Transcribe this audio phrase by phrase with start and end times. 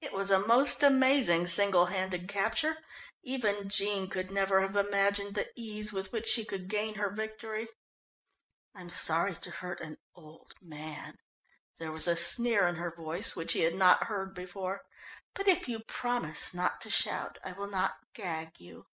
[0.00, 2.78] It was a most amazing single handed capture
[3.24, 7.66] even Jean could never have imagined the ease with which she could gain her victory.
[8.76, 11.18] "I'm sorry to hurt an old man."
[11.78, 14.82] There was a sneer in her voice which he had not heard before.
[15.34, 18.86] "But if you promise not to shout, I will not gag you."